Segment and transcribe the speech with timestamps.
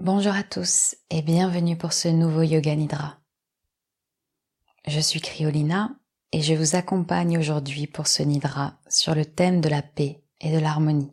[0.00, 3.20] Bonjour à tous et bienvenue pour ce nouveau Yoga Nidra.
[4.88, 5.96] Je suis Kriolina
[6.32, 10.52] et je vous accompagne aujourd'hui pour ce Nidra sur le thème de la paix et
[10.52, 11.12] de l'harmonie.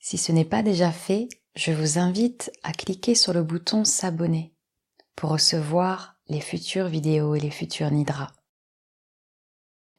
[0.00, 4.52] Si ce n'est pas déjà fait, je vous invite à cliquer sur le bouton s'abonner
[5.14, 8.32] pour recevoir les futures vidéos et les futurs Nidras.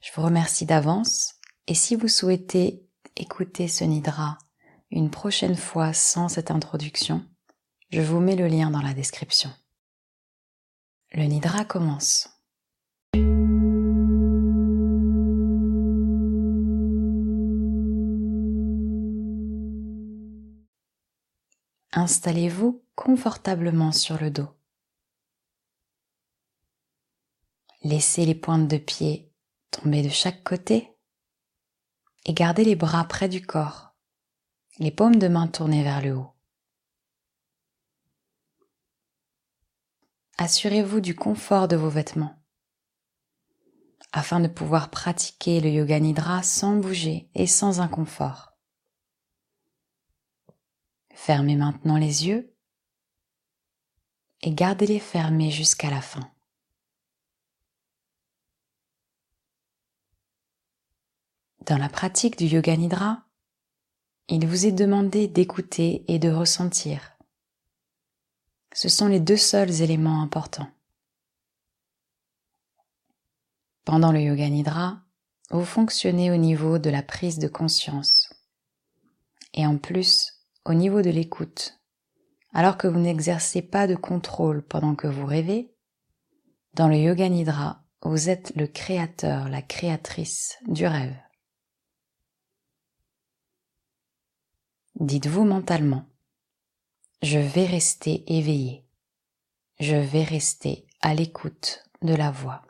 [0.01, 1.35] Je vous remercie d'avance
[1.67, 2.85] et si vous souhaitez
[3.15, 4.37] écouter ce Nidra
[4.91, 7.25] une prochaine fois sans cette introduction,
[7.89, 9.51] je vous mets le lien dans la description.
[11.11, 12.29] Le Nidra commence.
[21.93, 24.49] Installez-vous confortablement sur le dos.
[27.83, 29.31] Laissez les pointes de pied
[29.71, 30.91] tomber de chaque côté
[32.25, 33.86] et gardez les bras près du corps
[34.79, 36.33] les paumes de main tournées vers le haut.
[40.37, 42.35] Assurez-vous du confort de vos vêtements
[44.13, 48.53] afin de pouvoir pratiquer le yoga nidra sans bouger et sans inconfort.
[51.13, 52.55] Fermez maintenant les yeux
[54.41, 56.31] et gardez-les fermés jusqu'à la fin.
[61.65, 63.26] Dans la pratique du yoga nidra,
[64.29, 67.17] il vous est demandé d'écouter et de ressentir.
[68.73, 70.69] Ce sont les deux seuls éléments importants.
[73.85, 75.01] Pendant le yoga nidra,
[75.49, 78.33] vous fonctionnez au niveau de la prise de conscience
[79.53, 80.33] et en plus
[80.65, 81.79] au niveau de l'écoute.
[82.53, 85.73] Alors que vous n'exercez pas de contrôle pendant que vous rêvez,
[86.73, 91.15] dans le yoga nidra, vous êtes le créateur, la créatrice du rêve.
[94.99, 96.09] Dites-vous mentalement,
[97.21, 98.83] je vais rester éveillé,
[99.79, 102.63] je vais rester à l'écoute de la voix.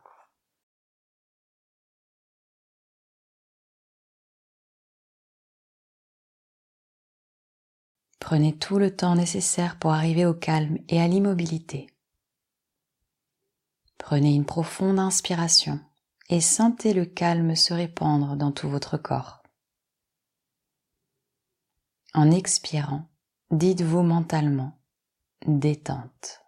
[8.19, 11.87] Prenez tout le temps nécessaire pour arriver au calme et à l'immobilité.
[13.97, 15.79] Prenez une profonde inspiration
[16.27, 19.36] et sentez le calme se répandre dans tout votre corps.
[22.17, 23.07] En expirant,
[23.51, 24.75] dites-vous mentalement
[25.45, 26.41] détente.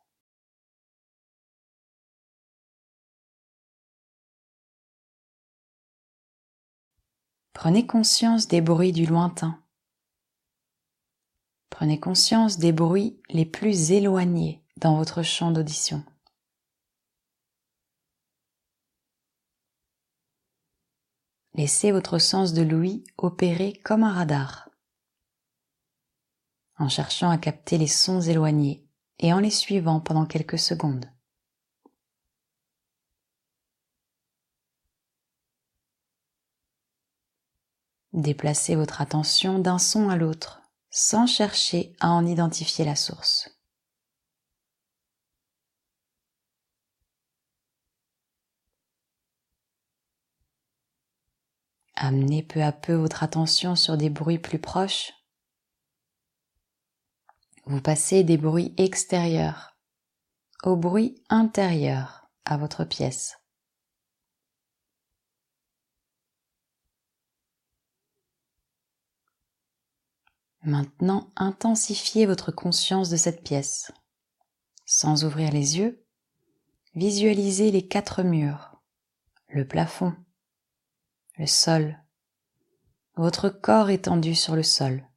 [7.54, 9.64] Prenez conscience des bruits du lointain.
[11.70, 16.04] Prenez conscience des bruits les plus éloignés dans votre champ d'audition.
[21.54, 24.69] Laissez votre sens de l'ouïe opérer comme un radar
[26.80, 28.88] en cherchant à capter les sons éloignés
[29.20, 31.06] et en les suivant pendant quelques secondes.
[38.14, 43.50] Déplacez votre attention d'un son à l'autre sans chercher à en identifier la source.
[51.94, 55.19] Amenez peu à peu votre attention sur des bruits plus proches
[57.70, 59.78] vous passez des bruits extérieurs
[60.64, 63.38] au bruit intérieur à votre pièce.
[70.64, 73.92] Maintenant, intensifiez votre conscience de cette pièce.
[74.88, 76.04] Sans ouvrir les yeux,
[76.96, 78.82] visualisez les quatre murs,
[79.48, 80.16] le plafond,
[81.38, 82.04] le sol,
[83.16, 85.09] votre corps étendu sur le sol.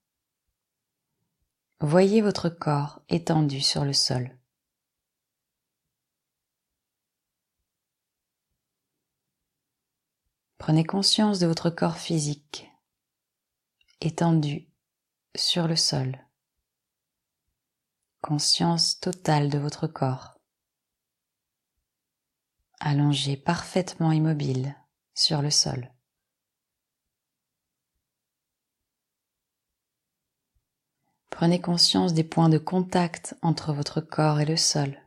[1.85, 4.39] Voyez votre corps étendu sur le sol.
[10.59, 12.71] Prenez conscience de votre corps physique,
[14.01, 14.69] étendu
[15.35, 16.25] sur le sol.
[18.21, 20.39] Conscience totale de votre corps,
[22.79, 24.77] allongé parfaitement immobile
[25.15, 25.92] sur le sol.
[31.33, 35.01] Prenez conscience des points de contact entre votre corps et le sol.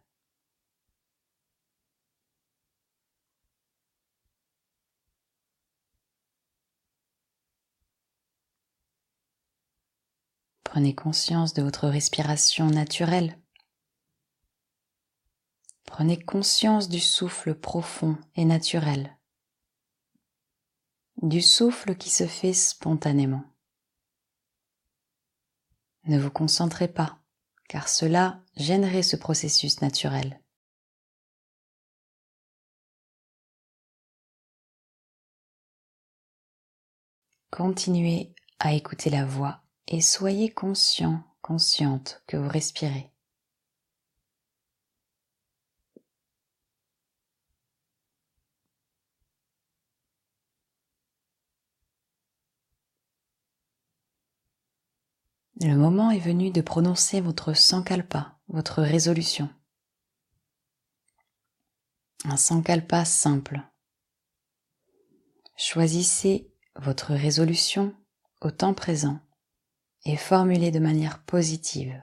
[10.63, 13.39] Prenez conscience de votre respiration naturelle.
[15.85, 19.15] Prenez conscience du souffle profond et naturel,
[21.21, 23.54] du souffle qui se fait spontanément.
[26.05, 27.19] Ne vous concentrez pas
[27.67, 30.39] car cela gênerait ce processus naturel.
[37.51, 43.14] Continuez à écouter la voix et soyez conscient, consciente que vous respirez.
[55.65, 59.49] Le moment est venu de prononcer votre sankalpa, votre résolution.
[62.23, 63.63] Un sankalpa simple.
[65.57, 67.95] Choisissez votre résolution
[68.41, 69.19] au temps présent
[70.03, 71.99] et formulez de manière positive.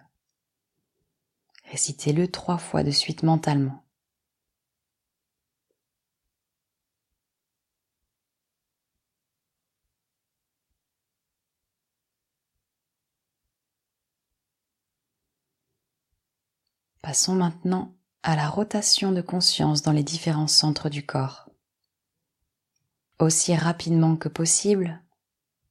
[1.71, 3.82] Récitez-le trois fois de suite mentalement.
[17.03, 21.51] Passons maintenant à la rotation de conscience dans les différents centres du corps.
[23.19, 25.03] Aussi rapidement que possible,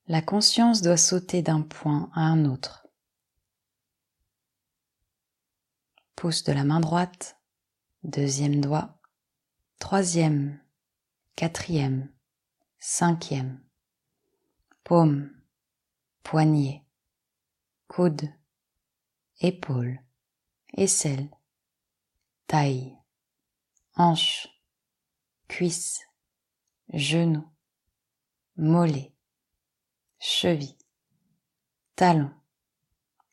[0.07, 2.85] la conscience doit sauter d'un point à un autre.
[6.17, 7.37] Pouce de la main droite,
[8.03, 8.99] deuxième doigt,
[9.79, 10.59] troisième,
[11.37, 12.11] quatrième,
[12.77, 13.63] cinquième,
[14.83, 15.31] paume,
[16.23, 16.85] poignet,
[17.87, 18.27] coude,
[19.39, 20.03] épaule,
[20.73, 21.29] aisselle,
[22.47, 22.97] taille,
[23.95, 24.47] hanche,
[25.47, 26.01] cuisse,
[26.93, 27.47] genou,
[28.55, 29.13] mollet,
[30.19, 30.77] cheville,
[31.95, 32.31] talon,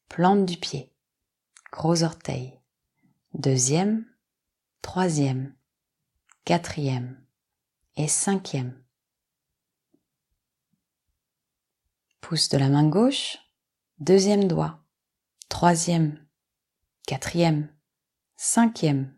[0.09, 0.93] plante du pied,
[1.71, 2.59] gros orteil,
[3.35, 4.07] deuxième,
[4.83, 5.55] troisième,
[6.45, 7.25] quatrième
[7.97, 8.83] et cinquième.
[12.21, 13.39] Pouce de la main gauche,
[14.01, 14.85] deuxième doigt,
[15.49, 16.28] troisième,
[17.09, 17.75] quatrième,
[18.37, 19.17] cinquième,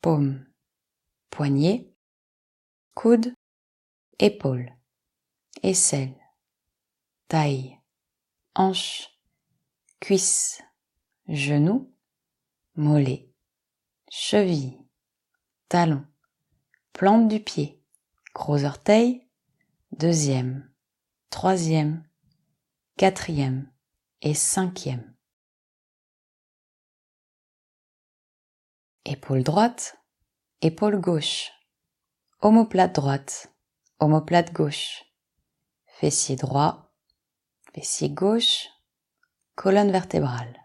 [0.00, 0.44] paume,
[1.30, 1.94] poignet,
[2.96, 3.32] coude,
[4.18, 4.76] épaule,
[5.62, 6.16] aisselle,
[7.28, 7.78] taille,
[8.56, 9.08] hanche,
[10.00, 10.64] cuisse,
[11.28, 11.94] genou,
[12.74, 13.32] mollet,
[14.10, 14.84] cheville,
[15.68, 16.04] talon,
[16.92, 17.80] plante du pied,
[18.34, 19.30] gros orteil,
[19.92, 20.68] deuxième,
[21.30, 22.02] troisième,
[22.96, 23.70] quatrième.
[24.22, 25.09] Et cinquième.
[29.10, 29.98] Épaule droite,
[30.60, 31.50] épaule gauche,
[32.42, 33.52] omoplate droite,
[33.98, 35.04] omoplate gauche,
[35.86, 36.94] fessier droit,
[37.74, 38.68] fessier gauche,
[39.56, 40.56] colonne vertébrale,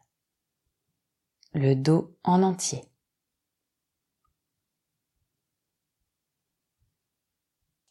[1.53, 2.87] le dos en entier.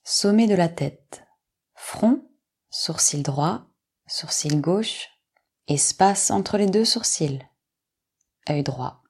[0.04, 1.26] Sommet de la tête,
[1.74, 2.30] front,
[2.70, 3.66] sourcil droit,
[4.06, 5.08] sourcil gauche,
[5.66, 7.44] espace entre les deux sourcils,
[8.48, 9.03] œil droit,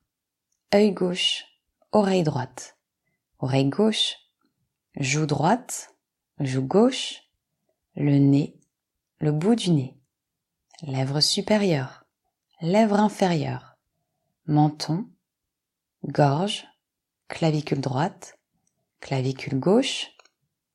[0.75, 1.45] œil gauche,
[1.93, 2.77] oreille droite,
[3.39, 4.17] oreille gauche,
[4.97, 5.95] joue droite,
[6.41, 7.23] joue gauche,
[7.95, 8.59] le nez,
[9.21, 9.97] le bout du nez,
[10.83, 12.05] lèvres supérieures,
[12.61, 13.77] lèvres inférieures,
[14.47, 15.09] menton,
[16.03, 16.67] gorge,
[17.29, 18.37] clavicule droite,
[18.99, 20.11] clavicule gauche,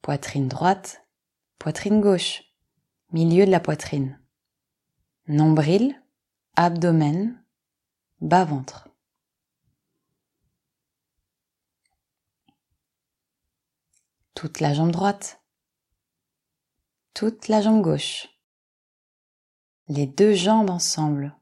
[0.01, 1.01] poitrine droite,
[1.57, 2.43] poitrine gauche,
[3.11, 4.17] milieu de la poitrine,
[5.27, 6.01] nombril,
[6.55, 7.43] abdomen,
[8.21, 8.88] bas-ventre.
[14.39, 15.41] Toute la jambe droite,
[17.13, 18.29] toute la jambe gauche,
[19.89, 21.35] les deux jambes ensemble,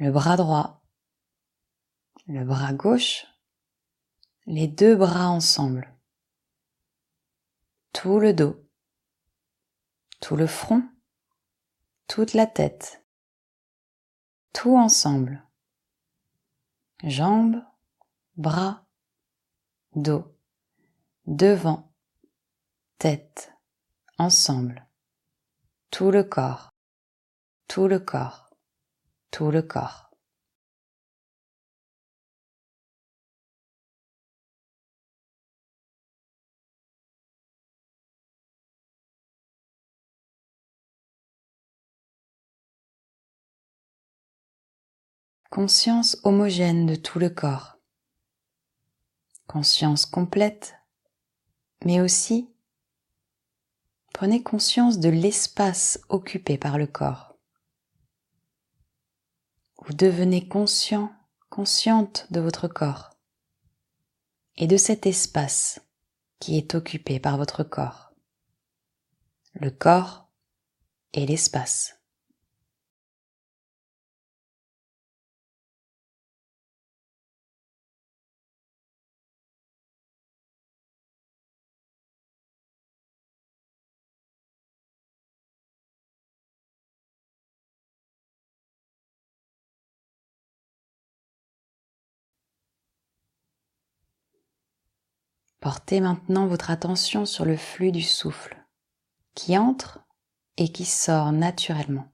[0.00, 0.82] le bras droit,
[2.26, 3.26] le bras gauche,
[4.46, 5.94] les deux bras ensemble,
[7.92, 8.68] tout le dos,
[10.20, 10.82] tout le front,
[12.08, 13.04] toute la tête,
[14.52, 15.46] tout ensemble,
[17.04, 17.62] jambes,
[18.36, 18.84] bras,
[19.94, 20.31] dos
[21.26, 21.92] devant,
[22.98, 23.52] tête,
[24.18, 24.86] ensemble,
[25.90, 26.72] tout le corps,
[27.68, 28.50] tout le corps,
[29.30, 30.10] tout le corps.
[45.50, 47.76] Conscience homogène de tout le corps.
[49.46, 50.81] Conscience complète
[51.84, 52.48] mais aussi
[54.12, 57.36] prenez conscience de l'espace occupé par le corps.
[59.84, 61.12] Vous devenez conscient,
[61.50, 63.10] consciente de votre corps
[64.56, 65.80] et de cet espace
[66.38, 68.12] qui est occupé par votre corps.
[69.54, 70.28] Le corps
[71.12, 72.01] et l'espace.
[95.62, 98.66] Portez maintenant votre attention sur le flux du souffle
[99.32, 100.00] qui entre
[100.56, 102.12] et qui sort naturellement.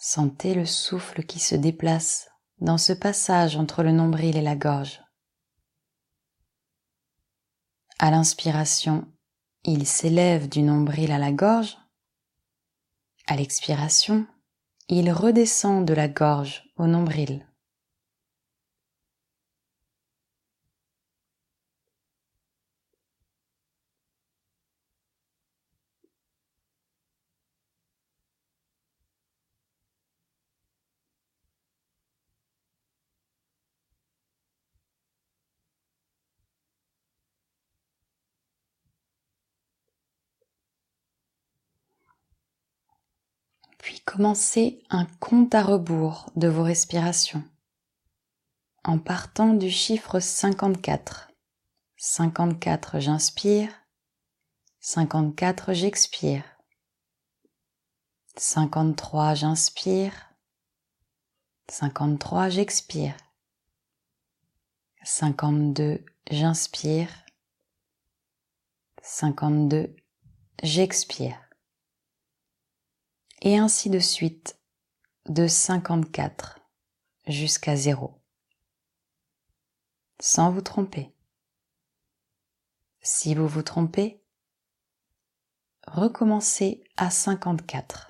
[0.00, 2.28] Sentez le souffle qui se déplace
[2.58, 5.00] dans ce passage entre le nombril et la gorge.
[8.00, 9.06] À l'inspiration,
[9.62, 11.78] il s'élève du nombril à la gorge.
[13.28, 14.26] À l'expiration,
[14.92, 17.46] il redescend de la gorge au nombril.
[43.82, 47.44] puis commencez un compte à rebours de vos respirations
[48.82, 51.30] en partant du chiffre 54.
[51.96, 53.70] 54 j'inspire,
[54.80, 56.42] 54 j'expire,
[58.36, 60.34] 53 j'inspire,
[61.68, 63.14] 53 j'expire,
[65.04, 67.10] 52 j'inspire,
[69.02, 69.94] 52
[70.64, 71.49] j'expire
[73.42, 74.58] et ainsi de suite
[75.26, 76.60] de 54
[77.26, 78.20] jusqu'à 0
[80.20, 81.14] sans vous tromper.
[83.00, 84.22] Si vous vous trompez,
[85.86, 88.09] recommencez à 54.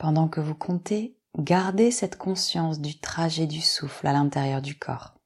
[0.00, 5.19] Pendant que vous comptez, gardez cette conscience du trajet du souffle à l'intérieur du corps.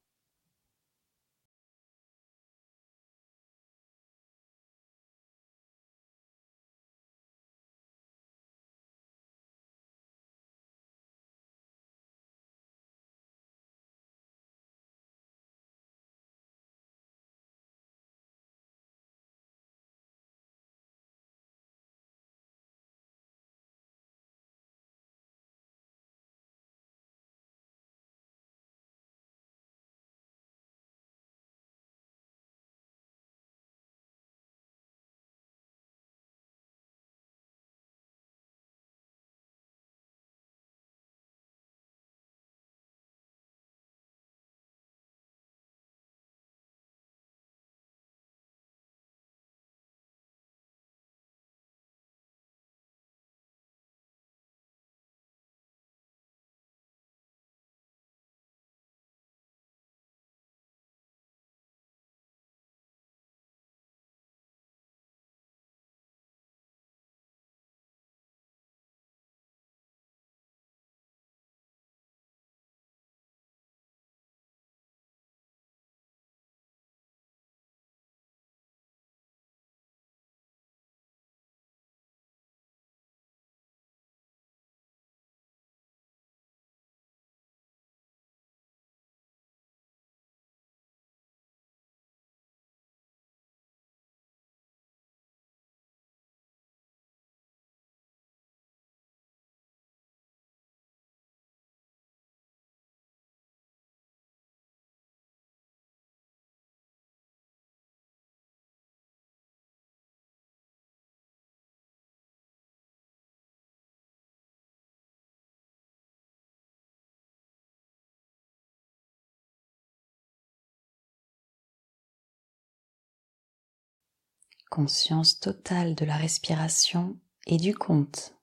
[124.75, 127.15] Conscience totale de la respiration
[127.47, 128.35] et du compte.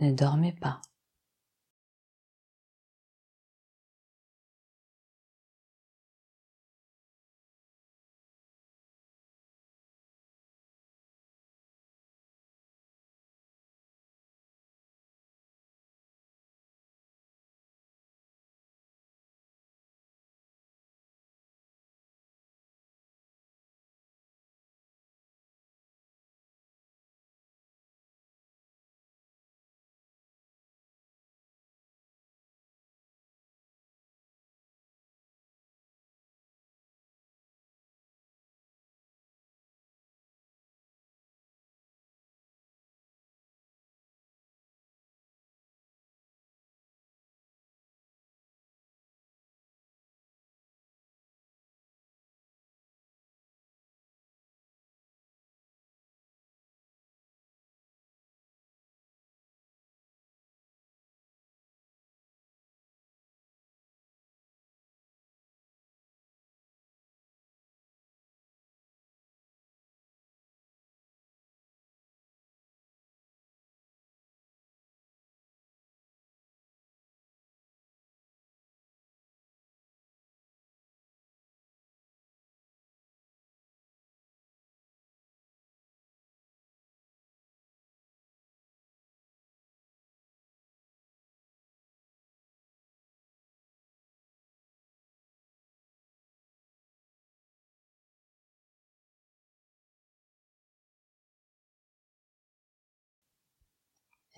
[0.00, 0.80] Ne dormez pas.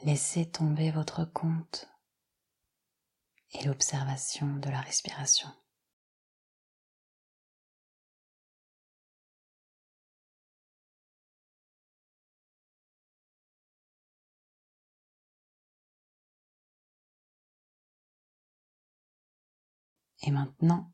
[0.02, 1.88] Laissez tomber votre compte
[3.52, 5.48] et l'observation de la respiration.
[20.22, 20.92] Et maintenant,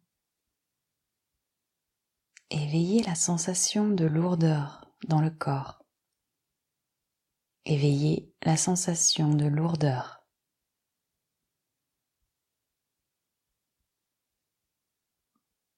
[2.51, 5.84] éveillez la sensation de lourdeur dans le corps.
[7.67, 10.27] Éveillez la sensation de lourdeur.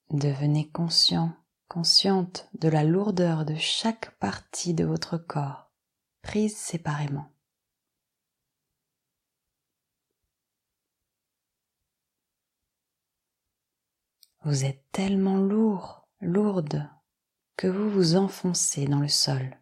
[0.09, 1.33] Devenez conscient,
[1.69, 5.71] consciente de la lourdeur de chaque partie de votre corps,
[6.21, 7.31] prise séparément.
[14.43, 16.89] Vous êtes tellement lourd, lourde,
[17.55, 19.57] que vous vous enfoncez dans le sol.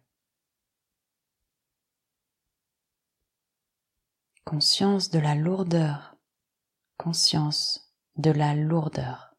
[4.46, 6.16] Conscience de la lourdeur,
[6.98, 9.34] conscience de la lourdeur.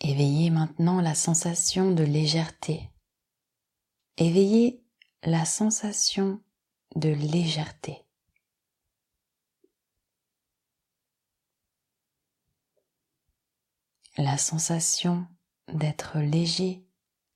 [0.00, 2.92] Éveillez maintenant la sensation de légèreté.
[4.16, 4.84] Éveillez
[5.24, 6.40] la sensation
[6.96, 8.02] de légèreté.
[14.16, 15.28] La sensation
[15.68, 16.86] d'être léger,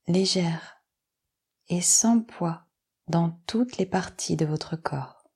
[0.06, 0.82] légère
[1.68, 2.66] et sans poids
[3.06, 5.28] dans toutes les parties de votre corps.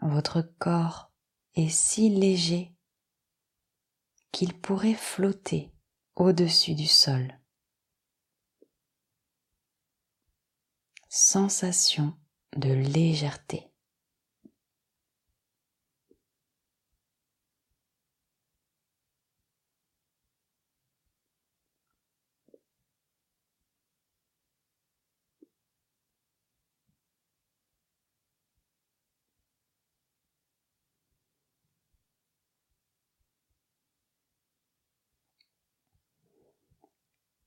[0.00, 1.12] Votre corps
[1.54, 2.74] est si léger
[4.32, 5.70] qu'il pourrait flotter
[6.16, 7.38] au-dessus du sol.
[11.16, 12.12] Sensation
[12.56, 13.70] de légèreté.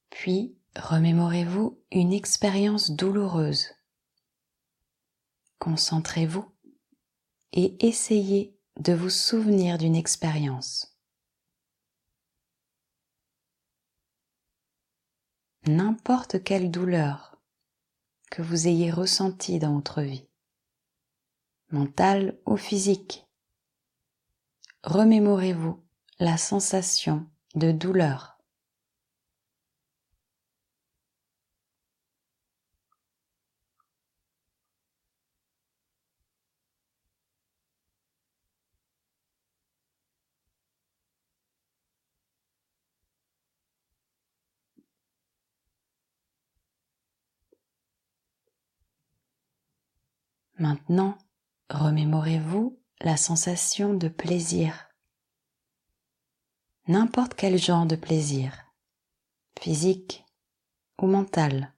[0.10, 3.68] Puis remémorez-vous une expérience douloureuse.
[5.60, 6.46] Concentrez-vous
[7.54, 10.98] et essayez de vous souvenir d'une expérience.
[15.66, 17.42] N'importe quelle douleur
[18.32, 20.30] que vous ayez ressentie dans votre vie,
[21.72, 23.26] mentale ou physique,
[24.84, 25.84] remémorez-vous
[26.20, 28.37] la sensation de douleur
[50.60, 51.20] Maintenant,
[51.70, 54.90] remémorez-vous la sensation de plaisir.
[56.88, 58.66] N'importe quel genre de plaisir,
[59.60, 60.26] physique
[61.00, 61.76] ou mental.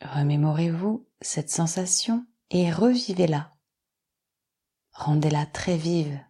[0.00, 3.56] Remémorez-vous cette sensation et revivez-la.
[4.92, 6.20] Rendez-la très vive.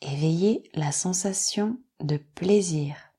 [0.00, 3.13] Éveillez la sensation de plaisir.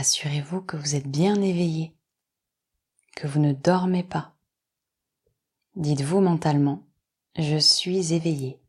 [0.00, 1.92] Assurez-vous que vous êtes bien éveillé,
[3.16, 4.36] que vous ne dormez pas.
[5.74, 6.86] Dites-vous mentalement,
[7.36, 8.62] je suis éveillé.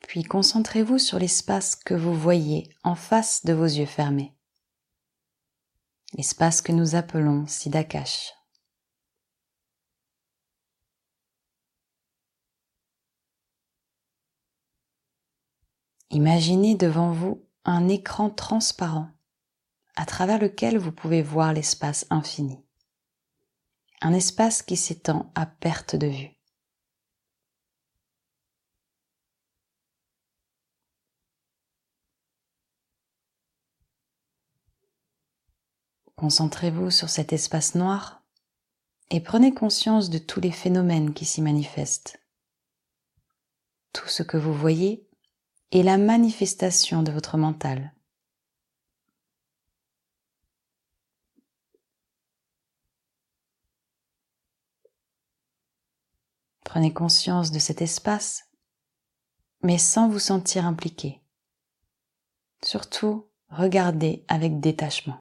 [0.00, 4.36] Puis concentrez-vous sur l'espace que vous voyez en face de vos yeux fermés.
[6.12, 8.34] L'espace que nous appelons Siddhakash.
[16.10, 19.10] Imaginez devant vous un écran transparent
[19.96, 22.62] à travers lequel vous pouvez voir l'espace infini.
[24.02, 26.36] un espace qui s'étend à perte de vue.
[36.16, 38.22] Concentrez-vous sur cet espace noir
[39.10, 42.20] et prenez conscience de tous les phénomènes qui s'y manifestent.
[43.92, 45.05] Tout ce que vous voyez
[45.72, 47.92] est la manifestation de votre mental.
[56.64, 58.44] Prenez conscience de cet espace,
[59.62, 61.22] mais sans vous sentir impliqué.
[62.62, 65.18] Surtout, regardez avec détachement.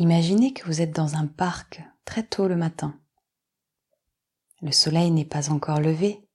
[0.00, 2.98] Imaginez que vous êtes dans un parc très tôt le matin.
[4.62, 6.26] Le soleil n'est pas encore levé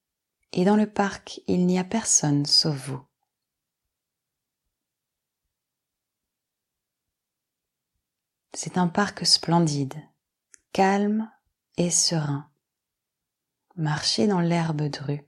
[0.52, 3.02] et dans le parc il n'y a personne sauf vous.
[8.54, 9.96] C'est un parc splendide,
[10.72, 11.28] calme
[11.78, 12.48] et serein.
[13.76, 15.26] Marchez dans l'herbe drue.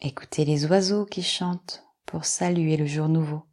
[0.00, 3.49] Écoutez les oiseaux qui chantent pour saluer le jour nouveau.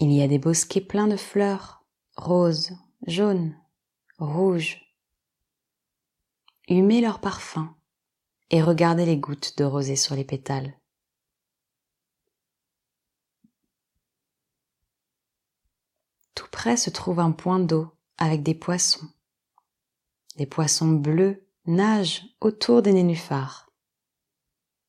[0.00, 1.84] Il y a des bosquets pleins de fleurs,
[2.16, 2.70] roses,
[3.06, 3.56] jaunes,
[4.18, 4.80] rouges.
[6.68, 7.76] Humez leur parfum
[8.50, 10.78] et regardez les gouttes de rosée sur les pétales.
[16.34, 19.08] Tout près se trouve un point d'eau avec des poissons.
[20.36, 23.72] Des poissons bleus nagent autour des nénuphars.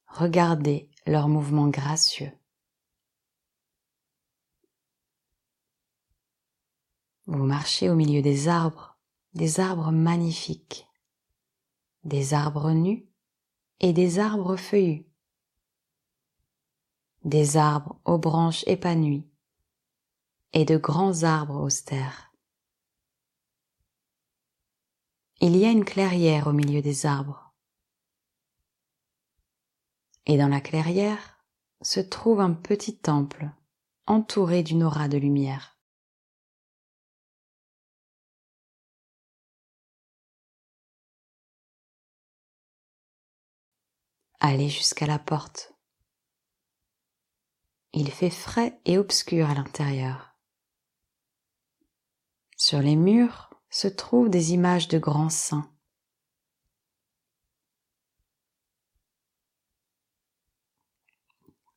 [0.05, 2.31] Regardez leurs mouvements gracieux.
[7.31, 8.97] Vous marchez au milieu des arbres,
[9.35, 10.87] des arbres magnifiques,
[12.03, 13.07] des arbres nus
[13.79, 15.05] et des arbres feuillus,
[17.23, 19.29] des arbres aux branches épanouies
[20.53, 22.33] et de grands arbres austères.
[25.39, 27.53] Il y a une clairière au milieu des arbres.
[30.25, 31.45] Et dans la clairière
[31.83, 33.51] se trouve un petit temple
[34.07, 35.78] entouré d'une aura de lumière.
[44.41, 45.73] Allez jusqu'à la porte.
[47.91, 50.37] Il fait frais et obscur à l'intérieur.
[52.55, 55.69] Sur les murs se trouvent des images de grands saints.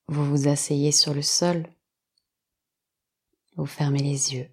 [0.06, 1.66] Vous vous asseyez sur le sol,
[3.56, 4.50] vous fermez les yeux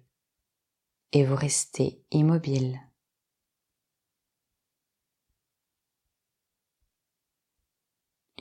[1.12, 2.80] et vous restez immobile.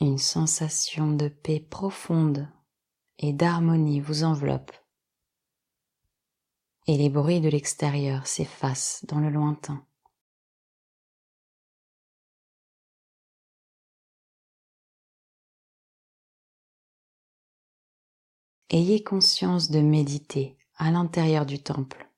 [0.02, 2.48] Une sensation de paix profonde
[3.18, 4.72] et d'harmonie vous enveloppe.
[6.88, 9.86] Et les bruits de l'extérieur s'effacent dans le lointain.
[18.70, 22.10] Ayez conscience de méditer à l'intérieur du temple.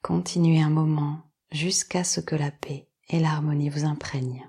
[0.00, 4.48] Continuez un moment jusqu'à ce que la paix et l'harmonie vous imprègnent.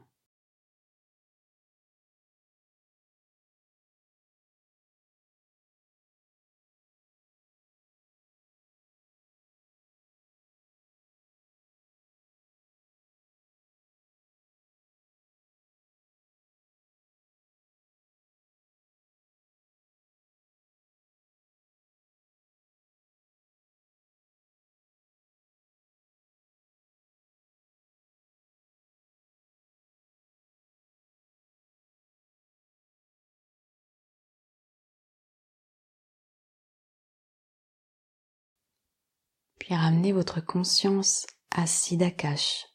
[39.72, 42.68] Puis ramenez votre conscience à Siddhakash.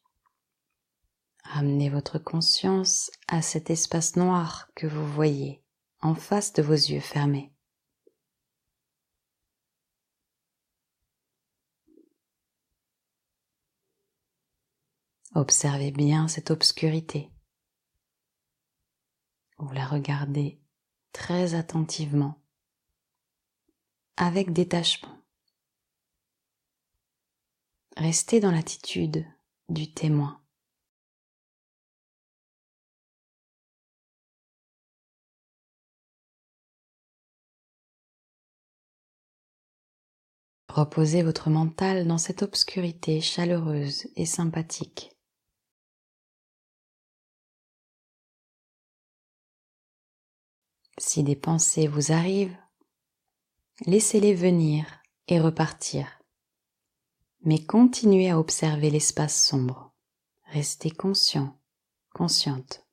[1.45, 5.63] Ramenez votre conscience à cet espace noir que vous voyez
[6.01, 7.53] en face de vos yeux fermés.
[15.35, 17.31] Observez bien cette obscurité.
[19.59, 20.63] Vous la regardez
[21.13, 22.41] très attentivement
[24.17, 25.26] avec détachement.
[27.97, 29.25] Restez dans l'attitude
[29.71, 30.39] du témoin.
[40.69, 45.17] Reposez votre mental dans cette obscurité chaleureuse et sympathique.
[50.99, 52.57] Si des pensées vous arrivent,
[53.87, 56.16] laissez-les venir et repartir.
[57.47, 59.93] Mais continuez à observer l'espace sombre.
[60.47, 61.57] Restez conscient,
[62.13, 62.86] consciente.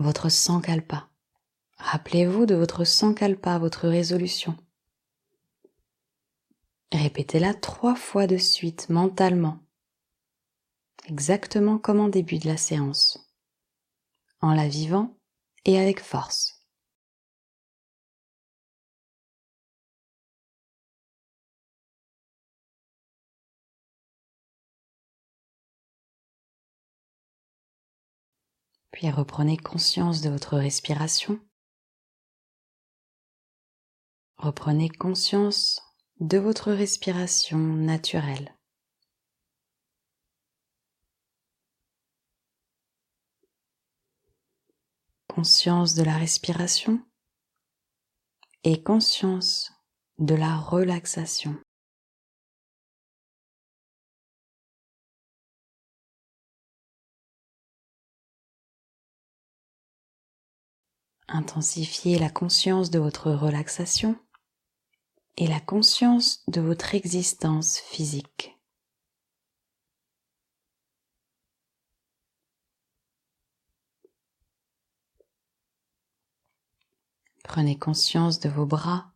[0.00, 1.08] Votre sankalpa.
[1.78, 4.56] Rappelez-vous de votre sankalpa, votre résolution.
[6.92, 9.60] Répétez-la trois fois de suite mentalement,
[11.06, 13.30] exactement comme en début de la séance,
[14.40, 15.16] en la vivant
[15.64, 16.59] et avec force.
[29.00, 31.40] Puis reprenez conscience de votre respiration.
[34.36, 35.80] Reprenez conscience
[36.18, 38.54] de votre respiration naturelle.
[45.28, 47.02] Conscience de la respiration
[48.64, 49.72] et conscience
[50.18, 51.58] de la relaxation.
[61.32, 64.18] Intensifiez la conscience de votre relaxation
[65.36, 68.58] et la conscience de votre existence physique.
[77.44, 79.12] Prenez conscience de vos bras,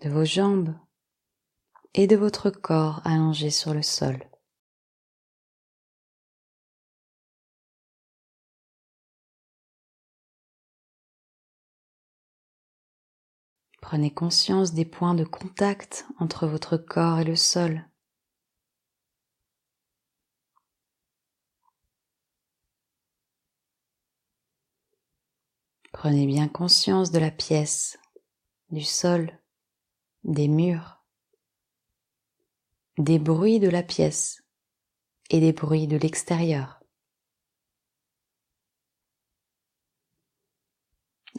[0.00, 0.74] de vos jambes
[1.92, 4.29] et de votre corps allongé sur le sol.
[13.90, 17.84] Prenez conscience des points de contact entre votre corps et le sol.
[25.90, 27.98] Prenez bien conscience de la pièce,
[28.70, 29.36] du sol,
[30.22, 31.04] des murs,
[32.96, 34.44] des bruits de la pièce
[35.30, 36.80] et des bruits de l'extérieur.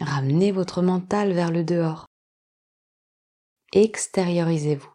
[0.02, 2.11] Ramenez votre mental vers le dehors
[3.72, 4.92] extériorisez-vous.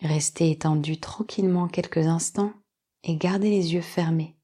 [0.00, 2.52] Restez étendu tranquillement quelques instants
[3.02, 4.36] et gardez les yeux fermés.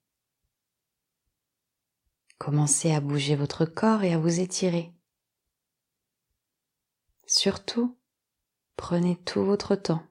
[2.38, 4.92] Commencez à bouger votre corps et à vous étirer.
[7.26, 7.96] Surtout,
[8.76, 10.02] prenez tout votre temps.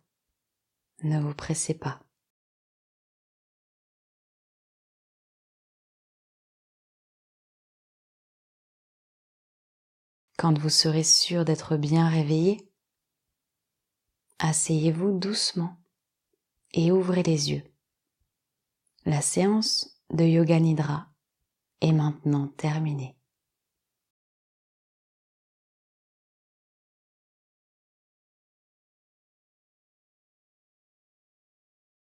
[1.03, 2.02] Ne vous pressez pas.
[10.43, 12.69] Quand vous serez sûr d'être bien réveillé,
[14.39, 15.77] asseyez-vous doucement
[16.73, 17.63] et ouvrez les yeux.
[19.05, 21.07] La séance de Yoga Nidra
[21.79, 23.15] est maintenant terminée.